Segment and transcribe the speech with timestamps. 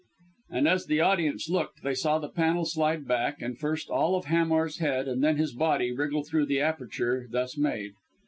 [0.49, 4.19] And as the audience looked, they saw the panel slide back, and first of all
[4.23, 7.91] Hamar's head, and then his body, wriggle through the aperture thus made.